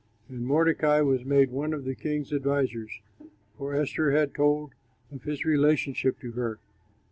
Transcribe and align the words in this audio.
And 0.27 0.47
Mordecai 0.47 1.01
was 1.01 1.23
made 1.23 1.51
one 1.51 1.73
of 1.73 1.83
the 1.83 1.93
king's 1.93 2.33
advisers, 2.33 2.89
for 3.55 3.75
Esther 3.75 4.09
had 4.09 4.33
told 4.33 4.71
of 5.11 5.21
his 5.21 5.45
relationship 5.45 6.19
to 6.21 6.31
her. 6.31 6.57